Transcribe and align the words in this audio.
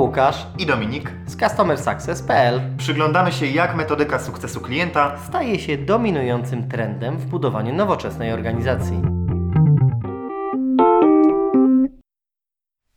Łukasz 0.00 0.46
i 0.58 0.66
Dominik. 0.66 1.12
z 1.26 1.36
CustomerSuccess.pl 1.36 2.60
Przyglądamy 2.78 3.32
się, 3.32 3.46
jak 3.46 3.76
metodyka 3.76 4.18
sukcesu 4.18 4.60
klienta 4.60 5.18
staje 5.28 5.58
się 5.58 5.78
dominującym 5.78 6.68
trendem 6.68 7.18
w 7.18 7.26
budowaniu 7.26 7.74
nowoczesnej 7.74 8.32
organizacji. 8.32 9.02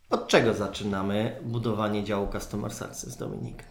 Od 0.09 0.27
czego 0.27 0.53
zaczynamy 0.53 1.39
budowanie 1.41 2.03
działu 2.03 2.27
Customer 2.31 2.73
Success, 2.73 3.17
Dominik? 3.17 3.63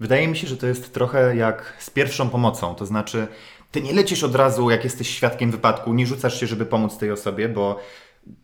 Wydaje 0.00 0.28
mi 0.28 0.36
się, 0.36 0.46
że 0.46 0.56
to 0.56 0.66
jest 0.66 0.94
trochę 0.94 1.36
jak 1.36 1.76
z 1.78 1.90
pierwszą 1.90 2.30
pomocą. 2.30 2.74
To 2.74 2.86
znaczy, 2.86 3.26
ty 3.70 3.80
nie 3.80 3.92
lecisz 3.92 4.24
od 4.24 4.34
razu, 4.34 4.70
jak 4.70 4.84
jesteś 4.84 5.10
świadkiem 5.10 5.50
wypadku, 5.50 5.94
nie 5.94 6.06
rzucasz 6.06 6.40
się, 6.40 6.46
żeby 6.46 6.66
pomóc 6.66 6.98
tej 6.98 7.10
osobie, 7.10 7.48
bo 7.48 7.80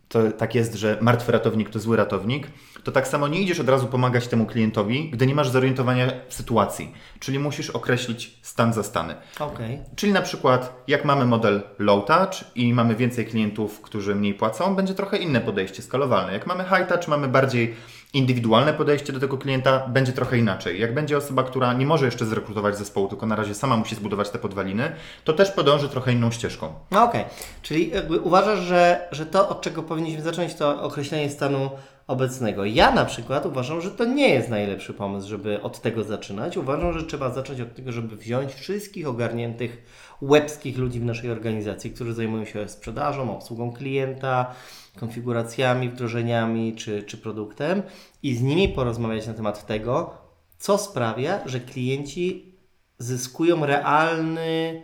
to 0.09 0.31
tak 0.31 0.55
jest, 0.55 0.75
że 0.75 0.97
martwy 1.01 1.31
ratownik 1.31 1.69
to 1.69 1.79
zły 1.79 1.97
ratownik, 1.97 2.47
to 2.83 2.91
tak 2.91 3.07
samo 3.07 3.27
nie 3.27 3.41
idziesz 3.41 3.59
od 3.59 3.69
razu 3.69 3.87
pomagać 3.87 4.27
temu 4.27 4.45
klientowi, 4.45 5.09
gdy 5.09 5.27
nie 5.27 5.35
masz 5.35 5.49
zorientowania 5.49 6.11
w 6.27 6.33
sytuacji. 6.33 6.93
Czyli 7.19 7.39
musisz 7.39 7.69
określić 7.69 8.39
stan 8.41 8.73
zastany. 8.73 9.15
Okej. 9.39 9.79
Czyli 9.95 10.13
na 10.13 10.21
przykład, 10.21 10.83
jak 10.87 11.05
mamy 11.05 11.25
model 11.25 11.61
low 11.79 12.05
touch 12.05 12.55
i 12.55 12.73
mamy 12.73 12.95
więcej 12.95 13.25
klientów, 13.25 13.81
którzy 13.81 14.15
mniej 14.15 14.33
płacą, 14.33 14.75
będzie 14.75 14.93
trochę 14.93 15.17
inne 15.17 15.41
podejście 15.41 15.81
skalowalne. 15.81 16.33
Jak 16.33 16.47
mamy 16.47 16.63
high 16.63 16.87
touch, 16.87 17.07
mamy 17.07 17.27
bardziej 17.27 17.75
indywidualne 18.13 18.73
podejście 18.73 19.13
do 19.13 19.19
tego 19.19 19.37
klienta, 19.37 19.87
będzie 19.87 20.13
trochę 20.13 20.37
inaczej. 20.37 20.79
Jak 20.79 20.93
będzie 20.93 21.17
osoba, 21.17 21.43
która 21.43 21.73
nie 21.73 21.85
może 21.85 22.05
jeszcze 22.05 22.25
zrekrutować 22.25 22.77
zespołu, 22.77 23.07
tylko 23.07 23.25
na 23.25 23.35
razie 23.35 23.55
sama 23.55 23.77
musi 23.77 23.95
zbudować 23.95 24.29
te 24.29 24.39
podwaliny, 24.39 24.91
to 25.23 25.33
też 25.33 25.51
podąży 25.51 25.89
trochę 25.89 26.11
inną 26.11 26.31
ścieżką. 26.31 26.73
No 26.91 27.03
okej, 27.03 27.25
czyli 27.61 27.89
jakby 27.89 28.19
uważasz, 28.19 28.59
że, 28.59 29.07
że 29.11 29.25
to, 29.25 29.49
od 29.49 29.61
czego 29.61 29.83
powinniśmy 29.83 30.21
zacząć, 30.21 30.53
to 30.53 30.81
określenie 30.81 31.29
stanu 31.29 31.69
obecnego. 32.09 32.65
Ja 32.65 32.91
na 32.91 33.05
przykład 33.05 33.45
uważam, 33.45 33.81
że 33.81 33.91
to 33.91 34.05
nie 34.05 34.29
jest 34.29 34.49
najlepszy 34.49 34.93
pomysł, 34.93 35.29
żeby 35.29 35.61
od 35.61 35.81
tego 35.81 36.03
zaczynać. 36.03 36.57
Uważam, 36.57 36.99
że 36.99 37.05
trzeba 37.05 37.29
zacząć 37.29 37.61
od 37.61 37.75
tego, 37.75 37.91
żeby 37.91 38.15
wziąć 38.15 38.53
wszystkich 38.53 39.07
ogarniętych 39.07 39.83
łebskich 40.21 40.77
ludzi 40.77 40.99
w 40.99 41.05
naszej 41.05 41.31
organizacji, 41.31 41.91
którzy 41.91 42.13
zajmują 42.13 42.45
się 42.45 42.67
sprzedażą, 42.69 43.35
obsługą 43.35 43.71
klienta, 43.71 44.55
konfiguracjami, 44.99 45.89
wdrożeniami 45.89 46.75
czy, 46.75 47.03
czy 47.03 47.17
produktem 47.17 47.81
i 48.23 48.35
z 48.35 48.41
nimi 48.41 48.69
porozmawiać 48.69 49.27
na 49.27 49.33
temat 49.33 49.65
tego, 49.65 50.13
co 50.57 50.77
sprawia, 50.77 51.39
że 51.45 51.59
klienci 51.59 52.55
zyskują 52.97 53.65
realny 53.65 54.83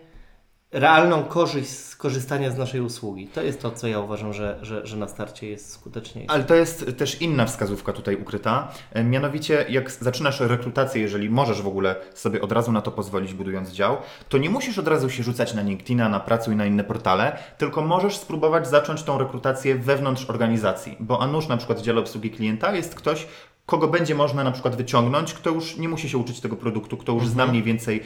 realną 0.72 1.24
korzyść 1.24 1.70
z 1.70 1.96
korzystania 1.96 2.52
z 2.52 2.58
naszej 2.58 2.82
usługi. 2.82 3.28
To 3.28 3.42
jest 3.42 3.62
to, 3.62 3.72
co 3.72 3.88
ja 3.88 4.00
uważam, 4.00 4.34
że, 4.34 4.60
że, 4.62 4.86
że 4.86 4.98
na 4.98 5.08
starcie 5.08 5.50
jest 5.50 5.72
skuteczniejsze. 5.72 6.32
Ale 6.32 6.44
to 6.44 6.56
jest 6.56 6.98
też 6.98 7.22
inna 7.22 7.46
wskazówka 7.46 7.94
tutaj 7.94 8.16
ukryta. 8.16 8.72
E, 8.92 9.04
Mianowicie, 9.04 9.66
jak 9.70 9.92
zaczynasz 9.92 10.40
rekrutację, 10.40 11.02
jeżeli 11.02 11.30
możesz 11.30 11.62
w 11.62 11.68
ogóle 11.68 11.96
sobie 12.14 12.42
od 12.42 12.52
razu 12.52 12.72
na 12.72 12.82
to 12.82 12.92
pozwolić, 12.92 13.34
budując 13.34 13.70
dział, 13.70 13.98
to 14.30 14.38
nie 14.38 14.50
musisz 14.50 14.78
od 14.78 14.88
razu 14.88 15.10
się 15.10 15.24
rzucać 15.24 15.54
na 15.54 15.62
LinkedIna, 15.62 16.10
na 16.10 16.20
pracę 16.20 16.54
i 16.54 16.56
na 16.56 16.66
inne 16.66 16.84
portale, 16.84 17.38
tylko 17.58 17.82
możesz 17.82 18.18
spróbować 18.18 18.68
zacząć 18.68 19.04
tą 19.04 19.18
rekrutację 19.18 19.76
wewnątrz 19.76 20.30
organizacji. 20.30 20.98
Bo 21.00 21.22
a 21.22 21.28
nuż 21.28 21.48
na 21.48 21.58
przykład 21.58 21.80
w 21.80 21.82
dziale 21.82 22.00
obsługi 22.00 22.32
klienta 22.32 22.76
jest 22.76 22.96
ktoś, 22.96 23.28
kogo 23.66 23.88
będzie 23.88 24.16
można 24.16 24.44
na 24.44 24.52
przykład 24.52 24.76
wyciągnąć, 24.76 25.34
kto 25.34 25.50
już 25.50 25.78
nie 25.78 25.90
musi 25.90 26.10
się 26.10 26.18
uczyć 26.18 26.40
tego 26.40 26.56
produktu, 26.56 26.98
kto 26.98 27.12
już 27.12 27.28
zna 27.28 27.48
mniej 27.48 27.64
więcej 27.64 28.04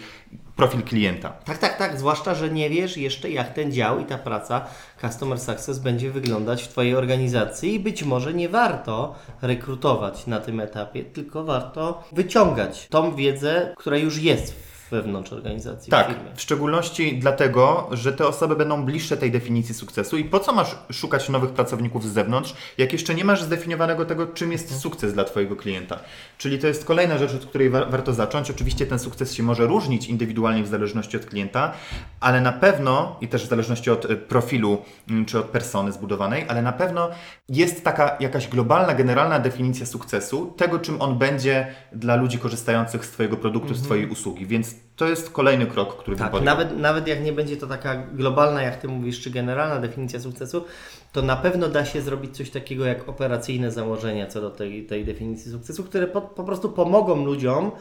profil 0.55 0.83
klienta. 0.83 1.29
Tak, 1.29 1.57
tak, 1.57 1.77
tak. 1.77 1.99
Zwłaszcza, 1.99 2.35
że 2.35 2.49
nie 2.49 2.69
wiesz 2.69 2.97
jeszcze, 2.97 3.31
jak 3.31 3.53
ten 3.53 3.71
dział 3.71 3.99
i 3.99 4.05
ta 4.05 4.17
praca 4.17 4.65
Customer 5.01 5.39
Success 5.39 5.79
będzie 5.79 6.11
wyglądać 6.11 6.63
w 6.63 6.67
Twojej 6.67 6.95
organizacji 6.95 7.73
i 7.73 7.79
być 7.79 8.03
może 8.03 8.33
nie 8.33 8.49
warto 8.49 9.15
rekrutować 9.41 10.27
na 10.27 10.39
tym 10.39 10.59
etapie, 10.59 11.03
tylko 11.03 11.43
warto 11.43 12.03
wyciągać 12.11 12.87
tą 12.87 13.15
wiedzę, 13.15 13.73
która 13.77 13.97
już 13.97 14.17
jest 14.17 14.69
wewnątrz 14.89 15.33
organizacji 15.33 15.91
Tak, 15.91 16.07
firmy. 16.07 16.31
w 16.35 16.41
szczególności 16.41 17.19
dlatego, 17.19 17.89
że 17.91 18.13
te 18.13 18.27
osoby 18.27 18.55
będą 18.55 18.85
bliższe 18.85 19.17
tej 19.17 19.31
definicji 19.31 19.75
sukcesu. 19.75 20.17
I 20.17 20.23
po 20.23 20.39
co 20.39 20.53
masz 20.53 20.75
szukać 20.91 21.29
nowych 21.29 21.49
pracowników 21.51 22.03
z 22.05 22.13
zewnątrz, 22.13 22.53
jak 22.77 22.93
jeszcze 22.93 23.15
nie 23.15 23.25
masz 23.25 23.43
zdefiniowanego 23.43 24.05
tego, 24.05 24.27
czym 24.27 24.51
jest 24.51 24.79
sukces 24.81 25.13
dla 25.13 25.23
Twojego 25.23 25.55
klienta? 25.55 25.99
Czyli 26.37 26.59
to 26.59 26.67
jest 26.67 26.85
kolejna 26.85 27.17
rzecz, 27.17 27.33
od 27.33 27.45
której 27.45 27.69
wa- 27.69 27.85
warto 27.85 28.13
zacząć. 28.13 28.51
Oczywiście 28.51 28.85
ten 28.85 28.99
sukces 28.99 29.33
się 29.33 29.43
może 29.43 29.65
różnić 29.67 30.07
indywidualnie 30.07 30.63
w 30.63 30.67
zależności 30.67 31.17
od 31.17 31.25
klienta, 31.25 31.73
ale 32.19 32.41
na 32.41 32.51
pewno, 32.51 33.15
i 33.21 33.27
też 33.27 33.45
w 33.45 33.49
zależności 33.49 33.89
od 33.91 34.05
e, 34.05 34.15
profilu 34.15 34.77
mm, 35.09 35.25
czy 35.25 35.39
od 35.39 35.45
persony 35.45 35.91
zbudowanej, 35.91 36.45
ale 36.47 36.61
na 36.61 36.71
pewno 36.71 37.09
jest 37.49 37.83
taka 37.83 38.17
jakaś 38.19 38.47
globalna, 38.47 38.93
generalna 38.93 39.39
definicja 39.39 39.85
sukcesu, 39.85 40.53
tego 40.57 40.79
czym 40.79 41.01
on 41.01 41.17
będzie 41.17 41.67
dla 41.91 42.15
ludzi 42.15 42.39
korzystających 42.39 43.05
z 43.05 43.11
Twojego 43.11 43.37
produktu, 43.37 43.73
z 43.73 43.81
Twojej 43.83 44.09
usługi. 44.09 44.45
Więc 44.45 44.75
to 44.95 45.07
jest 45.07 45.29
kolejny 45.29 45.65
krok, 45.65 45.97
który 45.97 46.17
Tak, 46.17 46.31
podjął. 46.31 46.45
nawet, 46.45 46.77
nawet 46.77 47.07
jak 47.07 47.23
nie 47.23 47.33
będzie 47.33 47.57
to 47.57 47.67
taka 47.67 47.95
globalna, 47.95 48.61
jak 48.61 48.81
Ty 48.81 48.87
mówisz, 48.87 49.21
czy 49.21 49.29
generalna 49.29 49.79
definicja 49.79 50.19
sukcesu, 50.19 50.65
to 51.11 51.21
na 51.21 51.35
pewno 51.35 51.67
da 51.67 51.85
się 51.85 52.01
zrobić 52.01 52.37
coś 52.37 52.49
takiego 52.49 52.85
jak 52.85 53.09
operacyjne 53.09 53.71
założenia 53.71 54.27
co 54.27 54.41
do 54.41 54.49
tej, 54.49 54.85
tej 54.85 55.05
definicji 55.05 55.51
sukcesu, 55.51 55.83
które 55.83 56.07
po, 56.07 56.21
po 56.21 56.43
prostu 56.43 56.69
pomogą 56.69 57.25
ludziom 57.25 57.71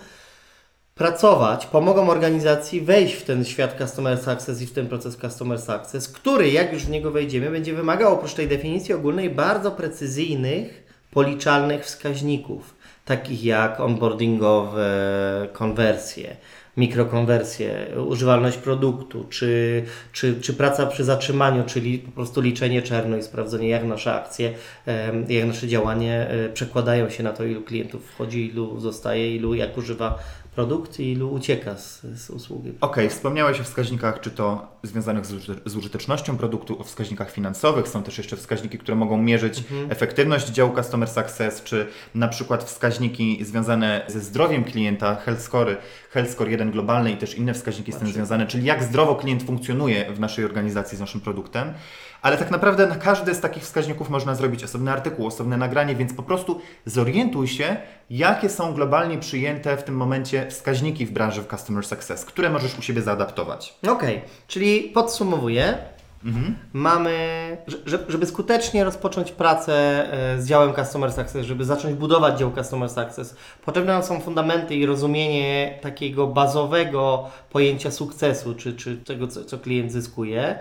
pracować, 0.95 1.67
pomogą 1.67 2.11
organizacji 2.11 2.81
wejść 2.81 3.15
w 3.15 3.25
ten 3.25 3.45
świat 3.45 3.79
Customer 3.79 4.19
Success 4.19 4.63
i 4.63 4.67
w 4.67 4.73
ten 4.73 4.87
proces 4.89 5.17
Customer 5.17 5.59
Success, 5.61 6.09
który, 6.09 6.51
jak 6.51 6.73
już 6.73 6.83
w 6.83 6.91
niego 6.91 7.11
wejdziemy, 7.11 7.51
będzie 7.51 7.75
wymagał 7.75 8.15
oprócz 8.15 8.35
tej 8.35 8.49
definicji 8.49 8.95
ogólnej 8.95 9.31
bardzo 9.31 9.71
precyzyjnych, 9.71 10.85
policzalnych 11.11 11.85
wskaźników, 11.85 12.75
takich 13.05 13.45
jak 13.45 13.81
onboardingowe 13.81 14.89
konwersje, 15.53 16.37
mikrokonwersje, 16.79 17.87
używalność 18.07 18.57
produktu, 18.57 19.27
czy, 19.31 19.83
czy, 20.13 20.41
czy 20.41 20.55
praca 20.55 20.87
przy 20.87 21.05
zatrzymaniu, 21.05 21.65
czyli 21.67 21.99
po 21.99 22.11
prostu 22.11 22.41
liczenie 22.41 22.83
czerno 22.83 23.17
i 23.17 23.23
sprawdzenie, 23.23 23.69
jak 23.69 23.85
nasze 23.85 24.15
akcje, 24.15 24.55
jak 25.29 25.47
nasze 25.47 25.69
działanie 25.69 26.29
e, 26.29 26.49
przekładają 26.49 27.11
się 27.11 27.23
na 27.23 27.33
to, 27.33 27.45
ilu 27.45 27.63
klientów 27.63 28.07
wchodzi, 28.07 28.47
ilu 28.47 28.81
zostaje, 28.81 29.37
ilu 29.37 29.55
jak 29.55 29.79
używa 29.79 30.19
produkt 30.59 31.01
i 31.01 31.13
ilu 31.13 31.33
ucieka 31.33 31.77
z, 31.77 32.01
z 32.15 32.31
usługi. 32.31 32.73
Okej, 32.81 33.11
wspomniałeś 33.11 33.61
o 33.61 33.65
wskaźnikach, 33.65 34.21
czy 34.21 34.31
to 34.31 34.67
związanych 34.83 35.27
z, 35.27 35.33
użyte- 35.33 35.61
z 35.65 35.77
użytecznością 35.77 36.37
produktu, 36.37 36.81
o 36.81 36.85
wskaźnikach 36.85 37.31
finansowych. 37.31 37.89
Są 37.89 38.03
też 38.03 38.19
jeszcze 38.19 38.37
wskaźniki, 38.37 38.79
które 38.79 38.97
mogą 38.97 39.23
mierzyć 39.23 39.65
efektywność 39.89 40.49
działu 40.49 40.75
Customer 40.75 41.09
Success, 41.09 41.63
czy 41.63 41.87
na 42.15 42.29
przykład 42.29 42.65
wskaźniki 42.65 43.45
związane 43.45 44.05
ze 44.07 44.21
zdrowiem 44.21 44.65
klienta, 44.65 45.15
health 45.15 45.43
score, 45.43 45.77
health 46.11 46.31
score 46.31 46.51
1 46.51 46.68
globalny 46.71 47.13
i 47.13 47.17
też 47.17 47.35
inne 47.35 47.55
wskaźniki 47.55 47.93
z 47.93 47.97
tym 47.97 48.09
związane, 48.09 48.47
czyli 48.47 48.65
jak 48.65 48.83
zdrowo 48.83 49.15
klient 49.15 49.43
funkcjonuje 49.43 50.13
w 50.13 50.21
naszej 50.21 50.45
organizacji 50.45 50.97
z 50.97 51.01
naszym 51.01 51.21
produktem. 51.21 51.75
Ale 52.23 52.37
tak 52.37 52.51
naprawdę 52.51 52.87
na 52.87 52.97
każdy 52.97 53.35
z 53.35 53.41
takich 53.41 53.63
wskaźników 53.63 54.11
można 54.11 54.35
zrobić 54.35 54.65
osobny 54.65 54.93
artykuł, 54.93 55.27
osobne 55.27 55.57
nagranie, 55.57 55.95
więc 55.95 56.15
po 56.15 56.23
prostu 56.23 56.61
zorientuj 56.87 57.49
się, 57.49 57.77
jakie 58.11 58.49
są 58.49 58.75
globalnie 58.75 59.19
przyjęte 59.19 59.77
w 59.77 59.83
tym 59.83 59.97
momencie 59.97 60.51
wskaźniki 60.51 61.07
w 61.07 61.11
branży 61.11 61.43
w 61.43 61.47
Customer 61.47 61.87
Success, 61.87 62.25
które 62.25 62.51
możesz 62.51 62.79
u 62.79 62.83
siebie 62.83 63.03
zaadaptować. 63.03 63.75
Okej, 63.89 64.23
czyli 64.47 64.81
podsumowuję. 64.81 65.79
Mamy, 66.73 67.17
że- 67.87 67.99
żeby 68.09 68.27
skutecznie 68.27 68.85
rozpocząć 68.85 69.33
pracę 69.33 69.73
e, 70.35 70.41
z 70.41 70.47
działem 70.47 70.75
Customer 70.75 71.13
Success, 71.13 71.47
żeby 71.47 71.65
zacząć 71.65 71.95
budować 71.95 72.39
dział 72.39 72.53
Customer 72.57 72.89
Success, 72.91 73.37
potrzebne 73.65 73.93
nam 73.93 74.03
są 74.03 74.21
fundamenty 74.21 74.75
i 74.75 74.87
rozumienie 74.87 75.79
takiego 75.83 76.27
bazowego 76.27 77.29
pojęcia 77.51 77.91
sukcesu, 77.91 78.55
czy, 78.55 78.73
czy 78.77 78.97
tego, 78.97 79.29
co, 79.29 79.45
co 79.45 79.59
klient 79.59 79.93
zyskuje. 79.93 80.59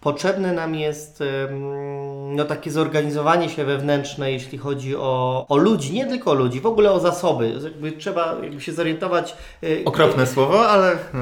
Potrzebne 0.00 0.52
nam 0.52 0.74
jest 0.74 1.22
no, 2.30 2.44
takie 2.44 2.70
zorganizowanie 2.70 3.48
się 3.48 3.64
wewnętrzne, 3.64 4.32
jeśli 4.32 4.58
chodzi 4.58 4.96
o, 4.96 5.46
o 5.48 5.56
ludzi, 5.56 5.92
nie 5.92 6.06
tylko 6.06 6.30
o 6.30 6.34
ludzi, 6.34 6.60
w 6.60 6.66
ogóle 6.66 6.92
o 6.92 7.00
zasoby. 7.00 7.54
Jakby 7.64 7.92
trzeba 7.92 8.36
jakby 8.42 8.60
się 8.60 8.72
zorientować. 8.72 9.36
e, 9.62 9.66
Okropne 9.84 10.26
słowo, 10.26 10.68
ale 10.68 10.96
no, 11.14 11.20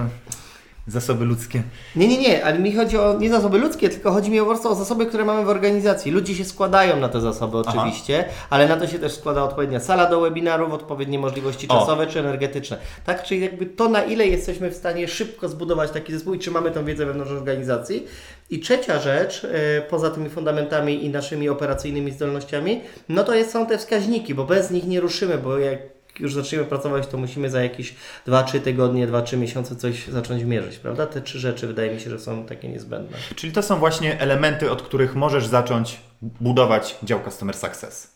zasoby 0.86 1.24
ludzkie. 1.24 1.62
nie, 1.96 2.08
nie, 2.08 2.18
nie, 2.18 2.44
ale 2.44 2.58
mi 2.58 2.74
chodzi 2.74 2.98
o 2.98 3.18
nie 3.18 3.30
zasoby 3.30 3.58
ludzkie, 3.58 3.88
tylko 3.88 4.12
chodzi 4.12 4.30
mi 4.30 4.38
po 4.38 4.46
prostu 4.46 4.68
o 4.68 4.74
zasoby, 4.74 5.06
które 5.06 5.24
mamy 5.24 5.44
w 5.44 5.48
organizacji. 5.48 6.12
Ludzie 6.12 6.34
się 6.34 6.44
składają 6.44 7.00
na 7.00 7.08
te 7.08 7.20
zasoby 7.20 7.58
oczywiście, 7.58 8.24
ale 8.50 8.68
na 8.68 8.76
to 8.76 8.86
się 8.86 8.98
też 8.98 9.12
składa 9.12 9.42
odpowiednia 9.42 9.80
sala 9.80 10.10
do 10.10 10.20
webinarów, 10.20 10.72
odpowiednie 10.72 11.18
możliwości 11.18 11.68
O. 11.68 11.80
czasowe 11.80 12.06
czy 12.06 12.20
energetyczne. 12.20 12.78
Tak, 13.06 13.22
czyli 13.22 13.40
jakby 13.40 13.66
to, 13.66 13.88
na 13.88 14.04
ile 14.04 14.26
jesteśmy 14.26 14.70
w 14.70 14.76
stanie 14.76 15.08
szybko 15.08 15.48
zbudować 15.48 15.90
taki 15.90 16.12
zespół 16.12 16.34
i 16.34 16.38
czy 16.38 16.50
mamy 16.50 16.70
tą 16.70 16.84
wiedzę 16.84 17.06
wewnątrz 17.06 17.32
organizacji. 17.32 18.06
I 18.50 18.60
trzecia 18.60 19.00
rzecz, 19.00 19.44
e, 19.44 19.82
poza 19.82 20.10
tymi 20.10 20.30
fundamentami 20.30 21.04
i 21.04 21.10
naszymi 21.10 21.48
operacyjnymi 21.48 22.12
zdolnościami, 22.12 22.80
no 23.08 23.24
to 23.24 23.34
jest, 23.34 23.50
są 23.50 23.66
te 23.66 23.78
wskaźniki, 23.78 24.34
bo 24.34 24.44
bez 24.44 24.70
nich 24.70 24.86
nie 24.86 25.00
ruszymy, 25.00 25.38
bo 25.38 25.58
jak 25.58 25.95
już 26.20 26.34
zaczniemy 26.34 26.64
pracować, 26.64 27.06
to 27.06 27.18
musimy 27.18 27.50
za 27.50 27.62
jakieś 27.62 27.94
2-3 28.26 28.60
tygodnie, 28.60 29.08
2-3 29.08 29.36
miesiące 29.38 29.76
coś 29.76 30.08
zacząć 30.08 30.44
mierzyć, 30.44 30.78
prawda? 30.78 31.06
Te 31.06 31.20
trzy 31.20 31.38
rzeczy 31.38 31.66
wydaje 31.66 31.94
mi 31.94 32.00
się, 32.00 32.10
że 32.10 32.18
są 32.18 32.44
takie 32.44 32.68
niezbędne. 32.68 33.16
Czyli 33.36 33.52
to 33.52 33.62
są 33.62 33.78
właśnie 33.78 34.20
elementy, 34.20 34.70
od 34.70 34.82
których 34.82 35.14
możesz 35.14 35.46
zacząć 35.46 36.00
budować 36.22 36.96
dział 37.02 37.20
Customer 37.24 37.56
Success. 37.56 38.15